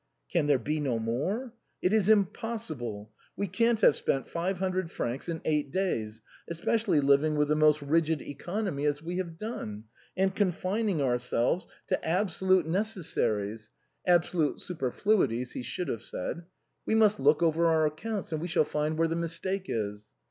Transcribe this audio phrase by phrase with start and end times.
[0.33, 1.53] "Can there be no more?
[1.79, 3.11] It is impossible!
[3.37, 7.55] We can't have spent five hundred francs in eight days, especially liv ing with the
[7.55, 9.83] most rigid economy as we have done,
[10.17, 13.69] and con fining ourselves to absolute necessaries:
[14.07, 16.45] [absolute super fluities, he should have said].
[16.83, 20.07] We must look over our accounts; and we shall find where the mistake is."